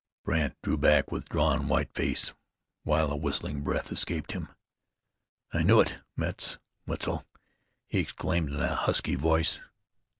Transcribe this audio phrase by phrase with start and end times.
[0.23, 2.33] Brandt drew back with drawn, white face,
[2.81, 4.47] while a whistling breath escaped him.
[5.53, 6.57] "I knew it, Metz.
[6.87, 7.23] Wetzel!"
[7.85, 9.61] he exclaimed in a husky voice.